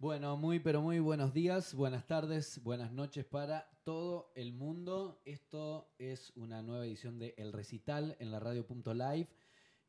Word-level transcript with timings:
Bueno, 0.00 0.38
muy 0.38 0.60
pero 0.60 0.80
muy 0.80 0.98
buenos 0.98 1.34
días, 1.34 1.74
buenas 1.74 2.06
tardes, 2.06 2.62
buenas 2.62 2.90
noches 2.90 3.26
para 3.26 3.68
todo 3.84 4.32
el 4.34 4.54
mundo. 4.54 5.20
Esto 5.26 5.92
es 5.98 6.32
una 6.36 6.62
nueva 6.62 6.86
edición 6.86 7.18
de 7.18 7.34
El 7.36 7.52
Recital 7.52 8.16
en 8.18 8.30
la 8.30 8.40
radio.live. 8.40 9.28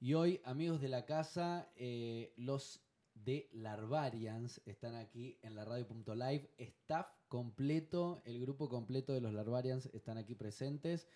Y 0.01 0.13
hoy, 0.15 0.41
amigos 0.43 0.81
de 0.81 0.89
la 0.89 1.05
casa, 1.05 1.71
eh, 1.77 2.33
los 2.35 2.81
de 3.13 3.47
Larvarians 3.53 4.59
están 4.65 4.95
aquí 4.95 5.39
en 5.43 5.55
la 5.55 5.63
radio.live. 5.63 6.55
Staff 6.57 7.07
completo, 7.29 8.21
el 8.25 8.41
grupo 8.41 8.67
completo 8.67 9.13
de 9.13 9.21
los 9.21 9.33
Larvarians 9.33 9.85
están 9.93 10.17
aquí 10.17 10.35
presentes. 10.35 11.07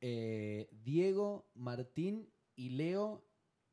Eh, 0.00 0.68
Diego, 0.84 1.50
Martín 1.54 2.32
y 2.54 2.68
Leo, 2.68 3.26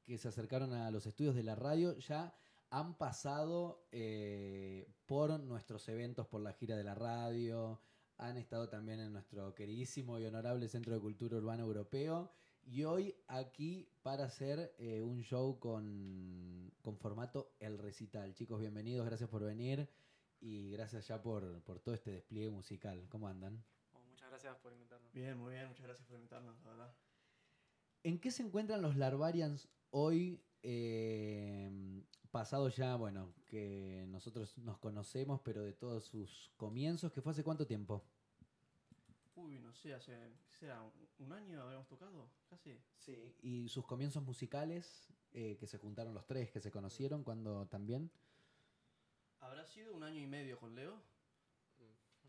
que 0.05 0.17
se 0.17 0.27
acercaron 0.27 0.73
a 0.73 0.89
los 0.89 1.05
estudios 1.05 1.35
de 1.35 1.43
la 1.43 1.53
radio, 1.53 1.95
ya 1.99 2.35
han 2.71 2.97
pasado 2.97 3.85
eh, 3.91 4.89
por 5.05 5.37
nuestros 5.41 5.87
eventos, 5.89 6.25
por 6.27 6.41
la 6.41 6.53
gira 6.53 6.77
de 6.77 6.85
la 6.85 6.95
radio, 6.95 7.81
han 8.17 8.37
estado 8.37 8.69
también 8.69 9.01
en 9.01 9.11
nuestro 9.11 9.53
queridísimo 9.53 10.17
y 10.17 10.25
honorable 10.25 10.69
Centro 10.69 10.93
de 10.93 11.01
Cultura 11.01 11.37
Urbana 11.37 11.63
Europeo 11.63 12.31
y 12.63 12.85
hoy 12.85 13.13
aquí 13.27 13.89
para 14.03 14.25
hacer 14.25 14.73
eh, 14.77 15.01
un 15.01 15.21
show 15.21 15.59
con, 15.59 16.71
con, 16.81 16.97
formato 16.97 17.55
El 17.59 17.77
Recital. 17.77 18.33
Chicos, 18.35 18.61
bienvenidos, 18.61 19.05
gracias 19.05 19.29
por 19.29 19.43
venir 19.43 19.89
y 20.39 20.71
gracias 20.71 21.07
ya 21.09 21.21
por, 21.21 21.61
por 21.63 21.79
todo 21.81 21.93
este 21.93 22.11
despliegue 22.11 22.51
musical. 22.51 23.05
¿Cómo 23.09 23.27
andan? 23.27 23.61
Oh, 23.91 24.01
muchas 24.07 24.29
gracias 24.29 24.55
por 24.59 24.71
invitarnos. 24.71 25.11
Bien, 25.11 25.37
muy 25.37 25.55
bien, 25.55 25.67
muchas 25.67 25.85
gracias 25.87 26.07
por 26.07 26.15
invitarnos, 26.15 26.55
la 26.63 26.69
verdad. 26.69 26.95
¿En 28.03 28.17
qué 28.17 28.31
se 28.31 28.43
encuentran 28.43 28.81
los 28.81 28.95
Larvarians 28.95 29.67
hoy 29.89 30.41
eh, 30.63 32.03
pasado 32.31 32.69
ya, 32.69 32.95
bueno, 32.95 33.33
que 33.45 34.05
nosotros 34.07 34.57
nos 34.59 34.77
conocemos, 34.77 35.41
pero 35.41 35.63
de 35.63 35.73
todos 35.73 36.05
sus 36.05 36.51
comienzos, 36.57 37.11
que 37.11 37.21
fue 37.21 37.31
hace 37.31 37.43
cuánto 37.43 37.65
tiempo? 37.65 38.03
Uy, 39.35 39.59
no 39.59 39.73
sé, 39.73 39.93
hace, 39.93 40.11
¿qué 40.49 40.55
será? 40.57 40.81
¿Un 41.19 41.31
año 41.33 41.61
habíamos 41.61 41.87
tocado? 41.87 42.29
Casi. 42.49 42.77
Sí. 42.97 43.35
¿Y 43.41 43.69
sus 43.69 43.85
comienzos 43.85 44.23
musicales, 44.23 45.11
eh, 45.33 45.57
que 45.59 45.67
se 45.67 45.77
juntaron 45.77 46.13
los 46.13 46.25
tres, 46.25 46.51
que 46.51 46.59
se 46.59 46.71
conocieron, 46.71 47.23
cuando 47.23 47.65
también? 47.67 48.11
Habrá 49.39 49.65
sido 49.65 49.93
un 49.93 50.03
año 50.03 50.19
y 50.19 50.27
medio 50.27 50.59
con 50.59 50.75
Leo. 50.75 51.01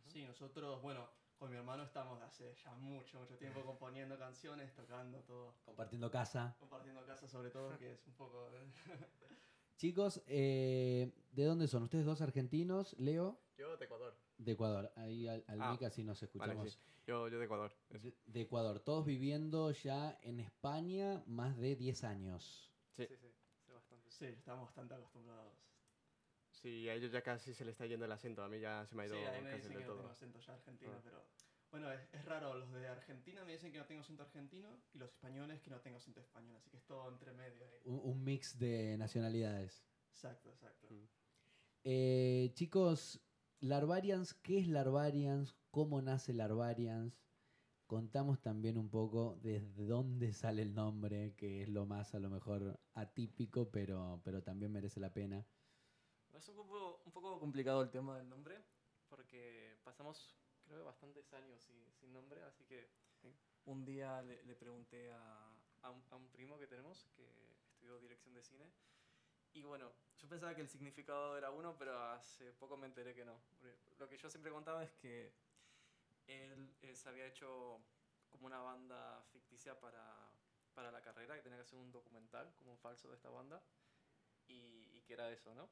Sí, 0.06 0.24
nosotros, 0.24 0.82
bueno, 0.82 1.08
con 1.42 1.50
mi 1.50 1.56
hermano 1.56 1.82
estamos 1.82 2.22
hace 2.22 2.54
ya 2.54 2.72
mucho, 2.76 3.18
mucho 3.18 3.36
tiempo 3.36 3.64
componiendo 3.64 4.16
canciones, 4.16 4.72
tocando 4.76 5.18
todo. 5.24 5.56
Compartiendo 5.64 6.08
casa. 6.08 6.54
Compartiendo 6.60 7.04
casa 7.04 7.26
sobre 7.26 7.50
todo, 7.50 7.76
que 7.78 7.94
es 7.94 8.06
un 8.06 8.14
poco... 8.14 8.48
Chicos, 9.76 10.22
eh, 10.28 11.12
¿de 11.32 11.44
dónde 11.44 11.66
son? 11.66 11.82
¿Ustedes 11.82 12.04
dos 12.04 12.20
argentinos? 12.20 12.94
¿Leo? 12.96 13.40
Yo 13.56 13.76
de 13.76 13.86
Ecuador. 13.86 14.16
De 14.38 14.52
Ecuador. 14.52 14.92
Ahí 14.94 15.26
al, 15.26 15.42
al 15.48 15.60
Ah, 15.60 15.72
mic 15.72 15.82
así 15.82 16.04
nos 16.04 16.22
escuchamos. 16.22 16.56
Vale, 16.58 16.70
sí. 16.70 16.78
yo, 17.08 17.26
yo 17.26 17.40
de 17.40 17.44
Ecuador. 17.46 17.72
de, 17.88 18.14
de 18.24 18.40
Ecuador. 18.40 18.78
Todos 18.78 19.04
viviendo 19.04 19.72
ya 19.72 20.16
en 20.22 20.38
España 20.38 21.24
más 21.26 21.56
de 21.58 21.74
10 21.74 22.04
años. 22.04 22.70
Sí. 22.92 23.04
sí, 23.08 23.16
sí, 23.16 23.34
sé 23.66 23.72
bastante. 23.72 24.08
Sí, 24.12 24.26
estamos 24.26 24.66
bastante 24.66 24.94
acostumbrados. 24.94 25.58
Sí, 26.62 26.88
a 26.88 26.94
ellos 26.94 27.10
ya 27.10 27.22
casi 27.22 27.52
se 27.54 27.64
les 27.64 27.72
está 27.72 27.86
yendo 27.86 28.04
el 28.04 28.12
acento. 28.12 28.42
A 28.44 28.48
mí 28.48 28.60
ya 28.60 28.86
se 28.86 28.94
me 28.94 29.02
ha 29.02 29.06
ido 29.06 29.16
Sí, 29.16 29.24
a 29.24 29.32
mí 29.32 29.40
me 29.42 29.50
casi 29.50 29.56
dicen 29.62 29.72
de 29.72 29.78
que 29.78 29.84
no 29.84 29.86
todo. 29.88 29.96
tengo 29.98 30.10
acento 30.12 30.38
ya 30.40 30.52
argentino, 30.54 30.92
Ah. 30.94 31.00
pero... 31.02 31.22
Bueno, 31.72 31.90
es, 31.90 32.00
es 32.12 32.24
raro, 32.26 32.54
los 32.54 32.70
de 32.72 32.86
Argentina 32.86 33.44
me 33.46 33.52
dicen 33.52 33.72
que 33.72 33.78
no 33.78 33.86
tengo 33.86 34.02
acento 34.02 34.22
argentino 34.22 34.68
y 34.92 34.98
los 34.98 35.08
españoles 35.10 35.58
que 35.62 35.70
no 35.70 35.80
tengo 35.80 35.96
acento 35.96 36.20
español, 36.20 36.54
así 36.58 36.68
que 36.68 36.76
es 36.76 36.84
todo 36.84 37.08
entre 37.08 37.32
medio 37.32 37.64
ahí. 37.64 37.80
Un, 37.86 38.00
un 38.04 38.22
mix 38.22 38.58
de 38.58 38.96
nacionalidades. 38.98 39.82
Exacto, 40.10 40.50
exacto. 40.50 40.86
Mm. 40.90 41.08
Eh, 41.84 42.50
chicos, 42.54 43.20
Larvarians, 43.60 44.34
¿qué 44.34 44.58
es 44.58 44.68
Larvarians? 44.68 45.56
¿Cómo 45.70 46.02
nace 46.02 46.34
Larvarians? 46.34 47.18
Contamos 47.86 48.40
también 48.42 48.76
un 48.78 48.90
poco 48.90 49.38
desde 49.42 49.86
dónde 49.86 50.32
sale 50.34 50.62
el 50.62 50.74
nombre, 50.74 51.34
que 51.36 51.62
es 51.62 51.68
lo 51.70 51.86
más 51.86 52.14
a 52.14 52.18
lo 52.20 52.28
mejor 52.30 52.78
atípico, 52.94 53.70
pero, 53.70 54.20
pero 54.24 54.42
también 54.42 54.72
merece 54.72 55.00
la 55.00 55.12
pena. 55.14 55.46
Es 56.32 56.48
un 56.48 56.56
poco, 56.56 57.02
un 57.04 57.12
poco 57.12 57.38
complicado 57.38 57.82
el 57.82 57.90
tema 57.90 58.16
del 58.16 58.28
nombre, 58.28 58.64
porque 59.08 59.76
pasamos, 59.84 60.34
creo 60.64 60.78
que 60.78 60.84
bastantes 60.84 61.32
años 61.34 61.60
sin, 61.62 61.92
sin 61.92 62.12
nombre, 62.12 62.42
así 62.42 62.64
que 62.64 62.88
un 63.66 63.84
día 63.84 64.22
le, 64.22 64.42
le 64.42 64.56
pregunté 64.56 65.12
a, 65.12 65.50
a, 65.82 65.90
un, 65.90 66.02
a 66.10 66.16
un 66.16 66.28
primo 66.30 66.58
que 66.58 66.66
tenemos, 66.66 67.06
que 67.14 67.52
estudió 67.68 67.98
dirección 68.00 68.34
de 68.34 68.42
cine, 68.42 68.72
y 69.52 69.62
bueno, 69.62 69.92
yo 70.18 70.28
pensaba 70.28 70.54
que 70.54 70.62
el 70.62 70.68
significado 70.68 71.36
era 71.36 71.50
uno, 71.50 71.76
pero 71.78 71.98
hace 71.98 72.52
poco 72.54 72.76
me 72.76 72.86
enteré 72.86 73.14
que 73.14 73.24
no. 73.24 73.38
Lo 73.98 74.08
que 74.08 74.16
yo 74.16 74.30
siempre 74.30 74.50
contaba 74.50 74.82
es 74.82 74.92
que 74.92 75.34
él 76.26 76.74
eh, 76.80 76.96
se 76.96 77.08
había 77.08 77.26
hecho 77.26 77.78
como 78.30 78.46
una 78.46 78.60
banda 78.60 79.22
ficticia 79.32 79.78
para, 79.78 80.32
para 80.74 80.90
la 80.90 81.02
carrera, 81.02 81.36
que 81.36 81.42
tenía 81.42 81.58
que 81.58 81.62
hacer 81.62 81.78
un 81.78 81.92
documental, 81.92 82.54
como 82.56 82.72
un 82.72 82.78
falso 82.78 83.08
de 83.10 83.16
esta 83.16 83.28
banda, 83.28 83.62
y, 84.48 84.88
y 84.96 85.02
que 85.02 85.12
era 85.12 85.30
eso, 85.30 85.54
¿no? 85.54 85.68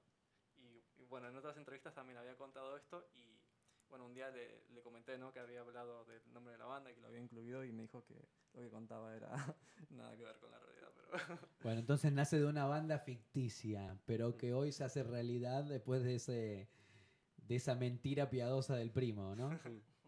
Bueno, 1.08 1.28
en 1.28 1.36
otras 1.36 1.56
entrevistas 1.56 1.94
también 1.94 2.18
había 2.18 2.36
contado 2.36 2.76
esto 2.76 3.06
y 3.14 3.40
bueno, 3.88 4.06
un 4.06 4.14
día 4.14 4.30
le, 4.30 4.62
le 4.72 4.82
comenté, 4.82 5.18
¿no? 5.18 5.32
Que 5.32 5.40
había 5.40 5.60
hablado 5.60 6.04
del 6.04 6.22
nombre 6.32 6.52
de 6.52 6.58
la 6.58 6.66
banda 6.66 6.90
y 6.90 6.94
que 6.94 7.00
lo 7.00 7.08
había 7.08 7.20
incluido 7.20 7.64
y 7.64 7.72
me 7.72 7.82
dijo 7.82 8.04
que 8.04 8.28
lo 8.54 8.62
que 8.62 8.70
contaba 8.70 9.14
era 9.16 9.30
nada 9.90 10.16
que 10.16 10.24
ver 10.24 10.38
con 10.38 10.50
la 10.50 10.58
realidad, 10.58 10.92
pero... 10.94 11.38
Bueno, 11.62 11.80
entonces 11.80 12.12
nace 12.12 12.38
de 12.38 12.46
una 12.46 12.66
banda 12.66 12.98
ficticia, 12.98 13.98
pero 14.06 14.36
que 14.36 14.54
hoy 14.54 14.70
se 14.72 14.84
hace 14.84 15.02
realidad 15.02 15.64
después 15.64 16.04
de 16.04 16.14
ese 16.14 16.70
de 17.36 17.56
esa 17.56 17.74
mentira 17.74 18.30
piadosa 18.30 18.76
del 18.76 18.92
primo, 18.92 19.34
¿no? 19.34 19.50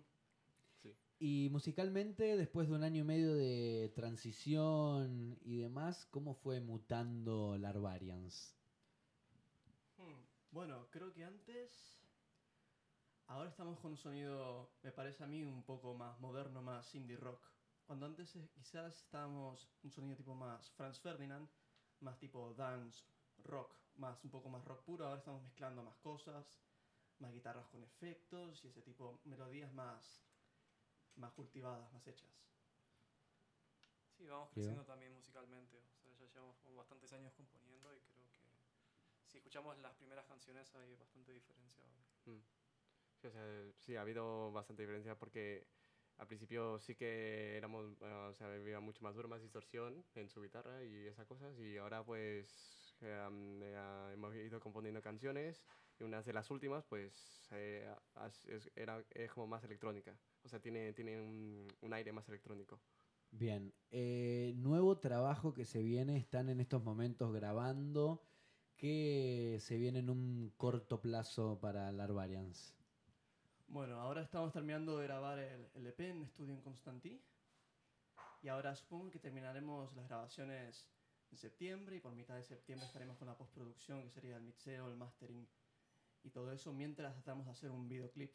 Sí. 0.82 0.96
Y 1.18 1.48
musicalmente, 1.52 2.36
después 2.36 2.68
de 2.68 2.74
un 2.74 2.82
año 2.82 3.02
y 3.02 3.04
medio 3.04 3.34
de 3.34 3.92
transición 3.94 5.38
y 5.44 5.58
demás, 5.58 6.06
¿cómo 6.06 6.34
fue 6.34 6.60
mutando 6.60 7.56
Larvarians? 7.56 8.56
Bueno, 10.52 10.86
creo 10.90 11.10
que 11.14 11.24
antes... 11.24 11.98
Ahora 13.26 13.48
estamos 13.48 13.80
con 13.80 13.92
un 13.92 13.96
sonido, 13.96 14.68
me 14.82 14.92
parece 14.92 15.24
a 15.24 15.26
mí, 15.26 15.42
un 15.42 15.62
poco 15.62 15.94
más 15.94 16.20
moderno, 16.20 16.60
más 16.60 16.94
indie 16.94 17.16
rock. 17.16 17.40
Cuando 17.86 18.04
antes 18.04 18.36
eh, 18.36 18.50
quizás 18.52 18.98
estábamos 18.98 19.66
un 19.82 19.90
sonido 19.90 20.14
tipo 20.14 20.34
más 20.34 20.70
Franz 20.72 21.00
Ferdinand, 21.00 21.48
más 22.00 22.18
tipo 22.18 22.52
dance, 22.52 23.02
rock, 23.38 23.74
más 23.96 24.22
un 24.24 24.30
poco 24.30 24.50
más 24.50 24.62
rock 24.66 24.84
puro. 24.84 25.06
Ahora 25.06 25.20
estamos 25.20 25.42
mezclando 25.42 25.82
más 25.82 25.96
cosas, 25.96 26.60
más 27.18 27.32
guitarras 27.32 27.66
con 27.68 27.82
efectos 27.82 28.62
y 28.62 28.68
ese 28.68 28.82
tipo 28.82 29.20
melodías 29.24 29.72
más, 29.72 30.22
más 31.16 31.32
cultivadas, 31.32 31.90
más 31.94 32.06
hechas. 32.06 32.28
Sí, 34.18 34.26
vamos 34.28 34.50
creciendo 34.50 34.84
también 34.84 35.14
musicalmente, 35.14 35.78
o 35.78 35.98
sea, 36.02 36.12
ya 36.12 36.26
llevamos 36.26 36.58
como 36.58 36.76
bastantes 36.76 37.10
años 37.14 37.32
componiendo 37.32 37.94
y 37.94 38.00
creo 38.00 38.11
que 38.11 38.11
si 39.32 39.38
escuchamos 39.38 39.78
las 39.78 39.94
primeras 39.96 40.26
canciones 40.26 40.74
hay 40.74 40.94
bastante 40.94 41.32
diferencia. 41.32 41.88
Mm. 42.26 42.42
Sí, 43.16 43.28
o 43.28 43.30
sea, 43.30 43.72
sí, 43.78 43.96
ha 43.96 44.02
habido 44.02 44.52
bastante 44.52 44.82
diferencia 44.82 45.18
porque 45.18 45.68
al 46.18 46.26
principio 46.26 46.78
sí 46.80 46.94
que 46.94 47.56
éramos, 47.56 47.96
eh, 48.00 48.04
o 48.04 48.34
sea, 48.34 48.48
había 48.52 48.80
mucho 48.80 49.02
más 49.04 49.14
duro, 49.14 49.28
más 49.28 49.40
distorsión 49.42 50.06
en 50.14 50.28
su 50.28 50.42
guitarra 50.42 50.84
y 50.84 51.06
esas 51.06 51.26
cosas 51.26 51.58
y 51.58 51.76
ahora 51.78 52.04
pues 52.04 52.98
eh, 53.00 53.28
eh, 53.62 54.10
hemos 54.12 54.34
ido 54.34 54.60
componiendo 54.60 55.00
canciones 55.02 55.64
y 55.98 56.04
unas 56.04 56.24
de 56.26 56.32
las 56.32 56.50
últimas 56.50 56.84
pues 56.84 57.48
eh, 57.52 57.94
es, 58.48 58.70
era, 58.76 59.04
es 59.10 59.32
como 59.32 59.46
más 59.46 59.64
electrónica, 59.64 60.20
o 60.42 60.48
sea, 60.48 60.60
tiene, 60.60 60.92
tiene 60.92 61.20
un, 61.20 61.68
un 61.80 61.92
aire 61.94 62.12
más 62.12 62.28
electrónico. 62.28 62.82
Bien, 63.34 63.74
eh, 63.90 64.52
nuevo 64.56 65.00
trabajo 65.00 65.54
que 65.54 65.64
se 65.64 65.82
viene, 65.82 66.18
están 66.18 66.50
en 66.50 66.60
estos 66.60 66.82
momentos 66.84 67.32
grabando, 67.32 68.22
que 68.82 69.58
se 69.60 69.76
viene 69.76 70.00
en 70.00 70.10
un 70.10 70.52
corto 70.56 71.00
plazo 71.00 71.56
para 71.60 71.92
Larvarians. 71.92 72.74
Bueno, 73.68 74.00
ahora 74.00 74.22
estamos 74.22 74.52
terminando 74.52 74.98
de 74.98 75.06
grabar 75.06 75.38
el, 75.38 75.86
EP 75.86 76.00
en 76.00 76.22
estudio 76.22 76.52
en 76.52 76.60
Constantí. 76.62 77.22
Y 78.42 78.48
ahora 78.48 78.74
supongo 78.74 79.12
que 79.12 79.20
terminaremos 79.20 79.94
las 79.94 80.08
grabaciones 80.08 80.90
en 81.30 81.38
septiembre 81.38 81.94
y 81.94 82.00
por 82.00 82.12
mitad 82.12 82.34
de 82.34 82.42
septiembre 82.42 82.84
estaremos 82.84 83.16
con 83.18 83.28
la 83.28 83.36
postproducción, 83.36 84.02
que 84.02 84.10
sería 84.10 84.36
el 84.36 84.42
mixeo, 84.42 84.88
el 84.88 84.96
mastering 84.96 85.46
y 86.24 86.30
todo 86.30 86.50
eso, 86.50 86.72
mientras 86.72 87.14
tratamos 87.14 87.46
de 87.46 87.52
hacer 87.52 87.70
un 87.70 87.88
videoclip, 87.88 88.34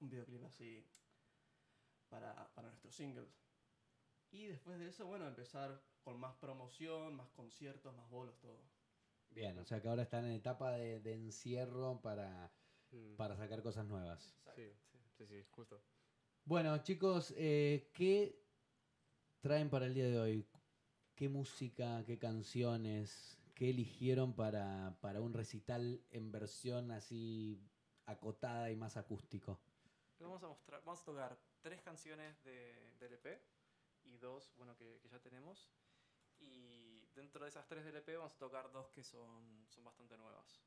un 0.00 0.10
videoclip 0.10 0.42
así 0.44 0.84
para, 2.08 2.52
para 2.52 2.66
nuestros 2.66 2.96
singles. 2.96 3.32
Y 4.32 4.46
después 4.46 4.80
de 4.80 4.88
eso, 4.88 5.06
bueno, 5.06 5.28
empezar 5.28 5.80
con 6.02 6.18
más 6.18 6.34
promoción, 6.34 7.14
más 7.14 7.30
conciertos, 7.30 7.94
más 7.94 8.10
bolos, 8.10 8.36
todo. 8.40 8.58
Bien, 9.30 9.58
o 9.58 9.64
sea 9.64 9.80
que 9.80 9.88
ahora 9.88 10.02
están 10.02 10.24
en 10.24 10.32
etapa 10.32 10.72
de, 10.72 11.00
de 11.00 11.14
encierro 11.14 12.00
para, 12.00 12.50
Mm. 12.90 13.16
para 13.16 13.36
sacar 13.36 13.62
cosas 13.62 13.86
nuevas. 13.86 14.34
Sí, 14.54 14.72
sí, 15.16 15.26
sí, 15.26 15.44
justo. 15.50 15.78
Bueno, 16.44 16.76
chicos, 16.82 17.34
eh, 17.36 17.90
¿qué 17.92 18.34
traen 19.40 19.68
para 19.68 19.86
el 19.86 19.94
día 19.94 20.06
de 20.06 20.18
hoy? 20.18 20.46
¿Qué 21.14 21.28
música, 21.28 22.02
qué 22.06 22.18
canciones, 22.18 23.36
que 23.54 23.70
eligieron 23.70 24.34
para, 24.34 24.96
para 25.00 25.20
un 25.20 25.34
recital 25.34 26.00
en 26.10 26.32
versión 26.32 26.90
así 26.90 27.60
acotada 28.06 28.70
y 28.70 28.76
más 28.76 28.96
acústico? 28.96 29.58
Vamos 30.20 30.42
a 30.42 30.48
mostrar, 30.48 30.80
vamos 30.84 31.02
a 31.02 31.04
tocar 31.04 31.38
tres 31.60 31.82
canciones 31.82 32.42
de, 32.44 32.94
del 32.98 33.12
EP 33.14 33.38
y 34.04 34.16
dos, 34.16 34.54
bueno, 34.56 34.76
que, 34.76 34.98
que 35.02 35.08
ya 35.08 35.20
tenemos. 35.20 35.68
Y 36.40 36.87
dentro 37.18 37.44
de 37.44 37.50
esas 37.50 37.66
tres 37.66 37.84
del 37.84 37.96
EP 37.96 38.16
vamos 38.16 38.32
a 38.32 38.38
tocar 38.38 38.70
dos 38.70 38.88
que 38.90 39.02
son, 39.02 39.66
son 39.68 39.84
bastante 39.84 40.16
nuevas. 40.16 40.62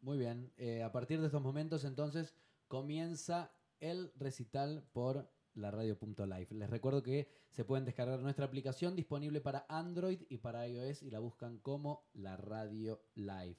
Muy 0.00 0.18
bien. 0.18 0.52
eh, 0.58 0.82
a 0.82 0.92
partir 0.92 1.18
de 1.20 1.26
estos 1.26 1.40
momentos, 1.40 1.84
entonces, 1.84 2.34
comienza 2.68 3.50
el 3.80 4.12
recital 4.16 4.86
por 4.92 5.30
la 5.54 5.70
radio.live. 5.70 6.48
Les 6.50 6.68
recuerdo 6.68 7.02
que 7.02 7.28
se 7.50 7.64
pueden 7.64 7.86
descargar 7.86 8.20
nuestra 8.20 8.44
aplicación 8.44 8.94
disponible 8.94 9.40
para 9.40 9.64
Android 9.68 10.20
y 10.28 10.38
para 10.38 10.68
iOS 10.68 11.02
y 11.02 11.10
la 11.10 11.20
buscan 11.20 11.58
como 11.58 12.06
la 12.12 12.36
radio 12.36 13.02
live. 13.14 13.56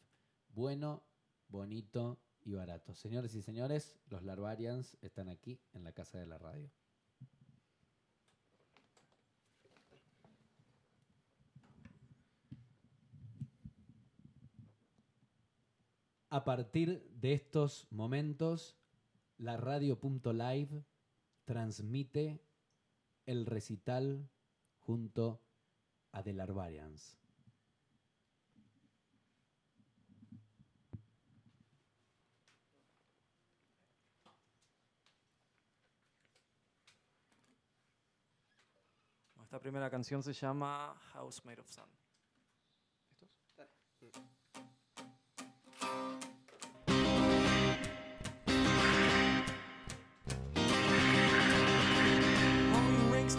Bueno, 0.50 1.04
bonito 1.48 2.19
y 2.44 2.54
barato. 2.54 2.94
Señores 2.94 3.33
y 3.33 3.42
señores, 3.42 3.98
los 4.07 4.22
Larvarians 4.24 4.98
están 5.01 5.30
aquí 5.30 5.60
en 5.74 5.83
la 5.83 5.94
casa 5.94 6.19
de 6.19 6.27
la 6.27 6.38
radio. 6.38 6.69
A 16.36 16.44
partir 16.44 17.02
de 17.22 17.32
estos 17.32 17.88
momentos, 17.92 18.76
la 19.38 19.56
radio.live 19.56 20.84
transmite 21.46 22.44
el 23.26 23.46
recital 23.46 24.30
junto 24.80 25.42
a 26.12 26.24
The 26.24 26.34
Larvarians. 26.34 27.18
Esta 39.42 39.62
primera 39.62 39.90
canción 39.90 40.22
se 40.22 40.34
llama 40.34 41.00
House 41.14 41.46
Made 41.46 41.62
of 41.62 41.70
Sun. 41.70 42.05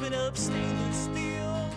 Made 0.00 0.12
of 0.12 0.36
stainless 0.36 1.04
steel. 1.04 1.70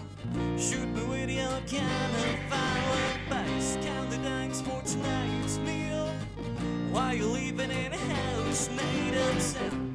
Shoot 0.57 0.88
me 0.89 1.04
with 1.06 1.30
your 1.30 1.48
of 1.48 2.39
fireplace. 2.50 3.77
Count 3.81 4.10
the 4.10 4.18
dimes 4.18 4.62
for 4.62 4.81
tonight's 4.81 5.57
meal. 5.60 6.12
While 6.92 7.13
you're 7.13 7.27
living 7.27 7.71
in 7.71 7.94
a 7.94 7.98
house 7.98 8.69
made 8.75 9.16
of 9.16 9.42
sand. 9.42 9.88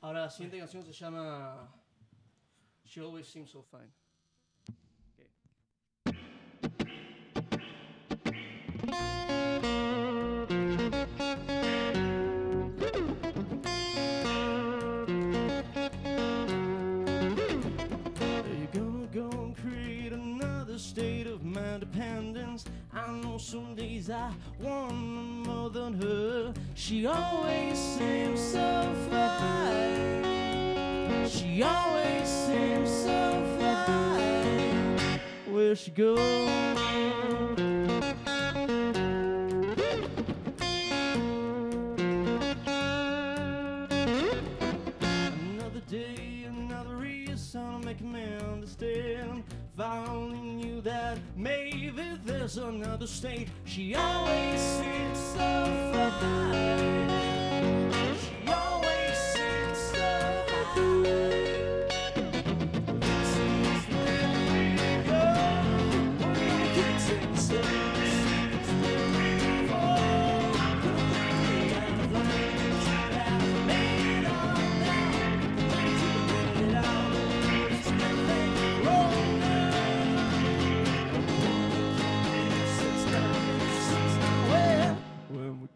Ahora 0.00 0.20
la 0.22 0.30
siguiente 0.30 0.58
canción 0.58 0.84
se 0.84 0.92
llama 0.92 1.68
She 2.84 3.00
Always 3.00 3.26
Seems 3.26 3.50
So 3.50 3.62
Fine. 3.62 3.90
Ok. 5.10 5.24
You're 18.56 18.66
gonna 18.72 19.06
go 19.12 19.28
and 19.30 19.56
create 19.56 20.12
another 20.12 20.78
state 20.78 21.26
of 21.26 21.44
my 21.44 21.78
dependence. 21.78 22.64
I 22.92 23.10
know 23.20 23.36
some 23.38 23.74
days 23.74 24.10
I 24.10 24.30
want 24.60 25.47
than 25.68 25.94
her. 26.00 26.52
She 26.74 27.06
always 27.06 27.78
seems 27.78 28.40
so 28.40 28.94
fine. 29.10 30.24
She 31.28 31.62
always 31.62 32.28
seems 32.28 32.90
so 32.90 33.44
fine. 33.58 34.98
Where 35.52 35.74
she 35.76 35.90
goes. 35.90 36.48
make 47.88 48.00
a 48.02 48.04
man 48.04 48.42
understand 48.42 49.42
if 49.78 49.84
I 49.84 50.06
only 50.08 50.40
knew 50.40 50.80
that 50.80 51.18
maybe 51.36 51.92
there's 52.24 52.56
another 52.56 53.06
state, 53.06 53.48
she 53.64 53.94
always 53.94 54.60
seems 54.60 55.16
so 55.16 56.10
fine. 56.18 57.37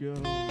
go. 0.02 0.41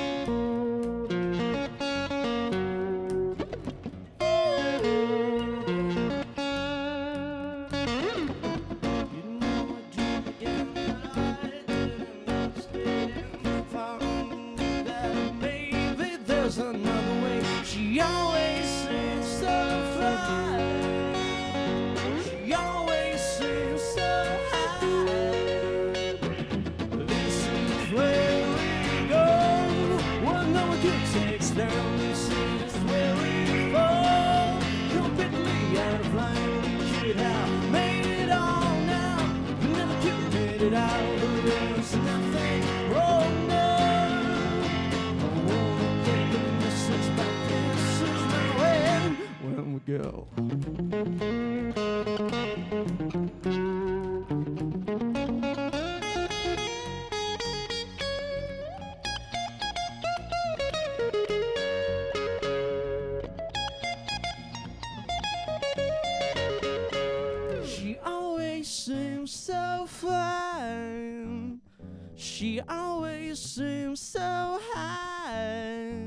She 72.41 72.59
always 72.67 73.37
seems 73.37 73.99
so 73.99 74.59
high. 74.73 76.01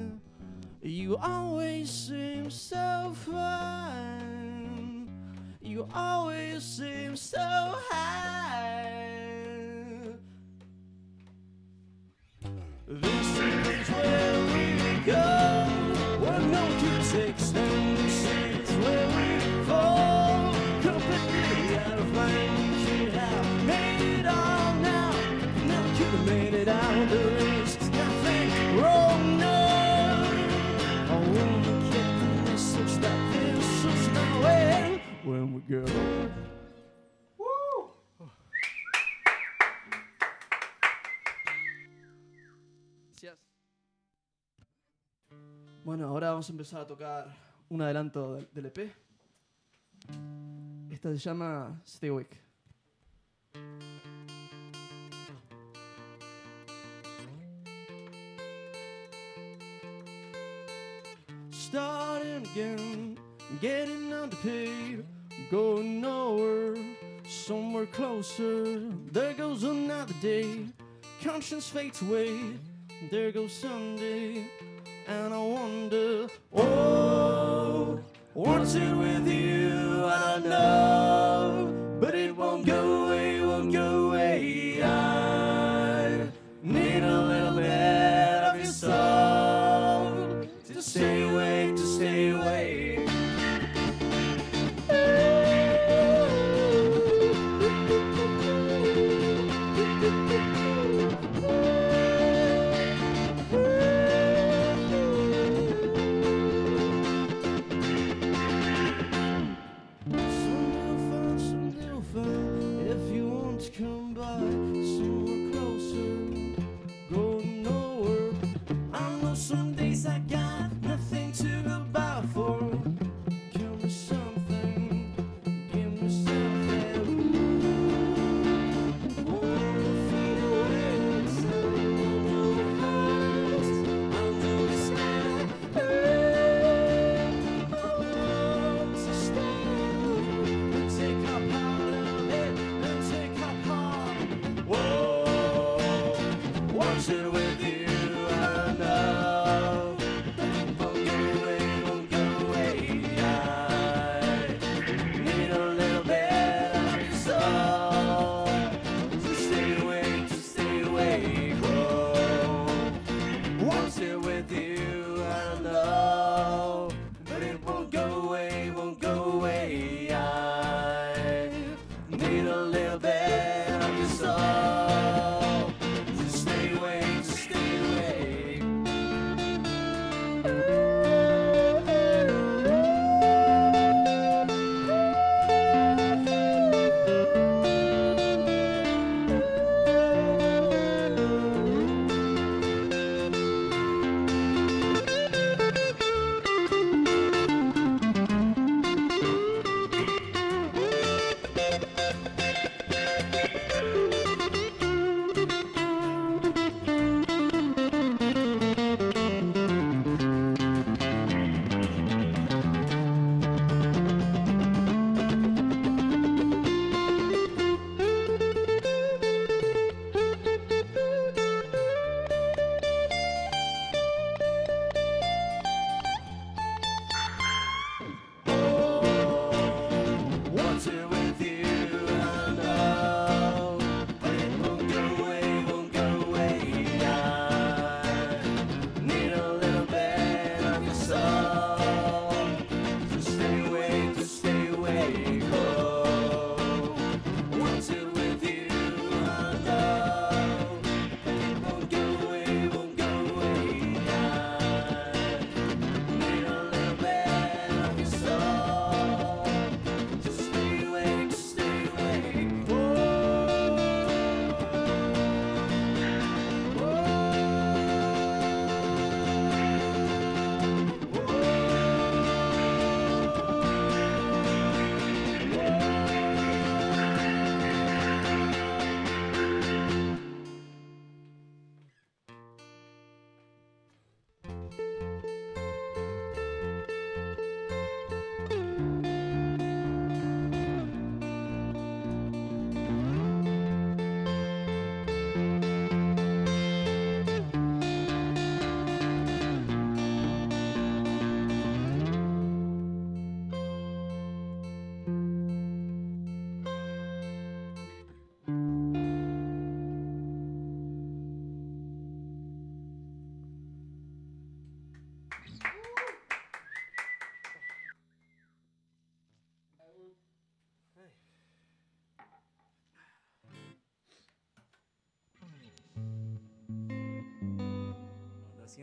You 0.82 1.16
always 1.18 1.88
seem 1.88 2.50
so 2.50 3.14
fine. 3.24 5.08
You 5.62 5.86
always 5.94 6.64
seem 6.64 7.14
so 7.14 7.38
when 35.24 35.54
we 35.54 35.60
get 35.62 35.78
older. 35.78 36.30
Bueno, 45.84 46.08
ahora 46.08 46.30
vamos 46.30 46.48
a 46.48 46.52
empezar 46.52 46.80
a 46.80 46.86
tocar 46.86 47.36
un 47.68 47.82
adelanto 47.82 48.36
del, 48.54 48.66
EP. 48.66 48.90
Esta 50.90 51.10
se 51.10 51.18
llama 51.18 51.82
Stay 51.86 52.08
Awake. 52.08 52.40
Starting 61.50 62.46
again, 62.46 63.18
getting. 63.60 64.04
go 65.50 65.80
nowhere, 65.82 66.76
somewhere 67.26 67.86
closer. 67.86 68.80
There 69.12 69.34
goes 69.34 69.62
another 69.64 70.14
day, 70.20 70.66
conscience 71.22 71.68
fades 71.68 72.02
away. 72.02 72.38
There 73.10 73.32
goes 73.32 73.52
Sunday. 73.52 74.50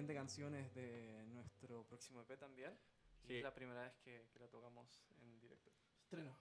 siguiente 0.01 0.15
canción 0.15 0.55
es 0.55 0.73
de 0.73 1.23
nuestro 1.27 1.83
próximo 1.83 2.21
EP 2.21 2.35
también. 2.39 2.75
Sí. 3.27 3.33
Y 3.33 3.37
es 3.37 3.43
la 3.43 3.53
primera 3.53 3.83
vez 3.83 3.93
que, 4.03 4.25
que 4.33 4.39
la 4.39 4.47
tocamos 4.47 5.03
en 5.21 5.39
directo. 5.39 5.71
Estreno. 6.01 6.35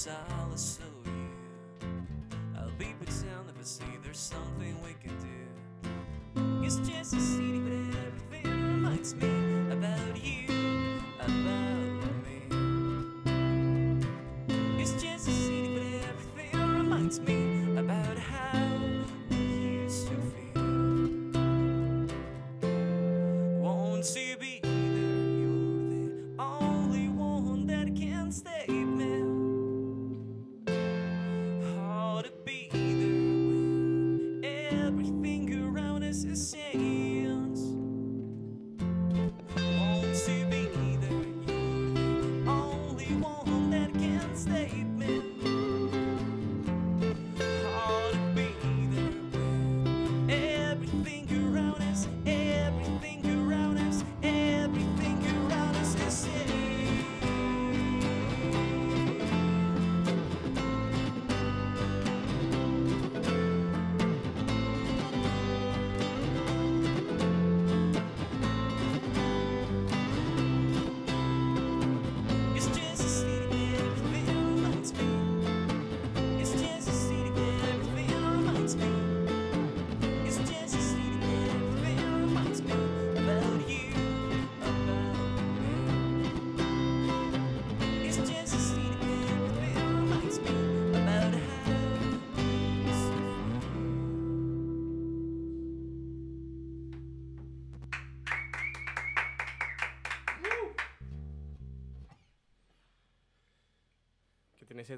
silence 0.00 0.78
so 0.80 1.10
you. 1.10 1.28
I'll 2.56 2.70
be 2.78 2.86
pretend 2.98 3.50
if 3.50 3.60
I 3.60 3.64
see 3.64 3.84
there's 4.02 4.18
something 4.18 4.74
we 4.82 4.94
can 4.94 5.14
do. 5.18 6.64
It's 6.64 6.76
just 6.88 7.12
a 7.12 7.20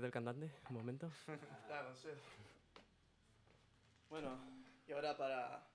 del 0.00 0.10
cantante? 0.10 0.50
Un 0.70 0.76
momento. 0.76 1.10
Bueno, 4.08 4.38
y 4.86 4.92
ahora 4.92 5.16
para. 5.16 5.66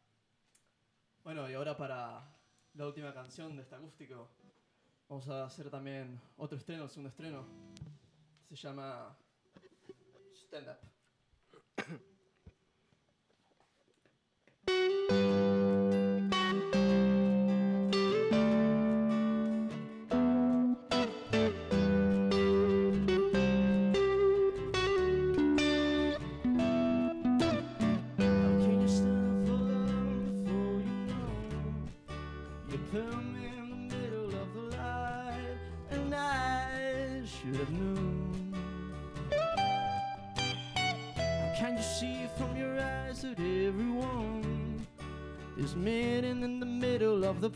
Bueno, 1.24 1.50
y 1.50 1.54
ahora 1.54 1.76
para 1.76 2.22
la 2.76 2.86
última 2.86 3.14
canción 3.14 3.56
de 3.56 3.64
este 3.64 3.76
acústico. 3.76 4.30
Vamos 5.10 5.28
a 5.30 5.46
hacer 5.46 5.70
también 5.70 6.20
otro 6.38 6.58
estreno, 6.58 6.84
el 6.84 6.90
segundo 6.90 7.10
estreno. 7.10 7.46
Se 8.50 8.56
llama 8.56 9.16
Stand 10.36 10.70
Up. 10.70 10.97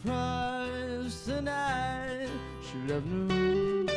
surprised 0.02 1.30
and 1.30 1.50
I 1.50 2.28
should 2.64 2.90
have 2.90 3.06
known. 3.06 3.88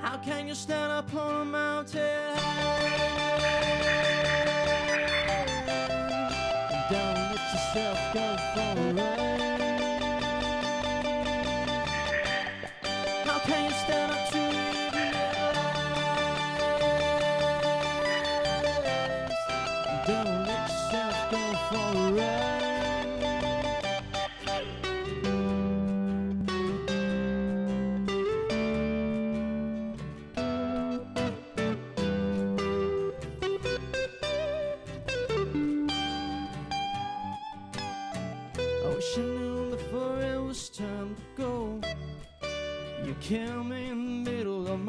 How 0.00 0.18
can 0.18 0.46
you 0.46 0.54
stand 0.54 0.92
upon 0.92 1.42
a 1.42 1.44
mountain 1.44 2.36
high? 2.36 3.23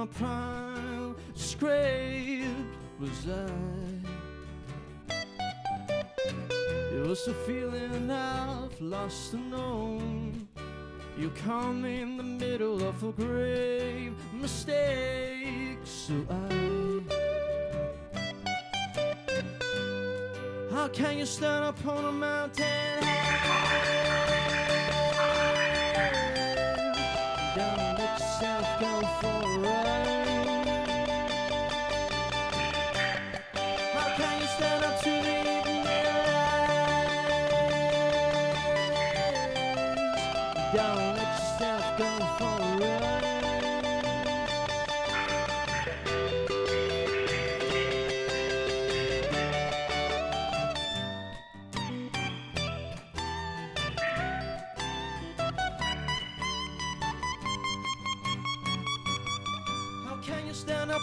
My 0.06 1.14
was 3.00 3.28
I. 3.28 3.50
It 6.94 7.08
was 7.08 7.28
a 7.28 7.34
feeling 7.46 8.10
I've 8.12 8.80
lost 8.80 9.34
and 9.34 9.52
known. 9.52 10.48
You 11.18 11.32
caught 11.46 11.74
me 11.74 12.02
in 12.02 12.18
the 12.18 12.24
middle 12.24 12.88
of 12.88 13.04
a 13.04 13.12
grave 13.12 14.14
mistake, 14.34 15.80
so 15.84 16.14
I. 16.30 17.02
How 20.72 20.88
can 20.90 21.18
you 21.18 21.26
stand 21.26 21.66
up 21.66 21.86
on 21.86 22.06
a 22.06 22.12
mountain 22.12 23.04
high? 23.04 24.15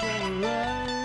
forever. 0.00 1.01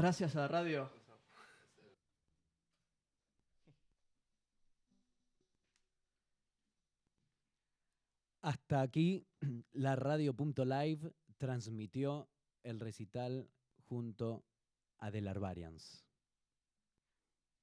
Gracias 0.00 0.34
a 0.36 0.40
la 0.40 0.48
radio. 0.48 0.90
Hasta 8.40 8.80
aquí 8.80 9.26
la 9.72 9.94
radio.live 9.94 11.12
transmitió 11.36 12.28
el 12.62 12.80
recital 12.80 13.48
junto 13.84 14.44
a 14.98 15.10
The 15.10 15.20
Larvarians. 15.20 16.11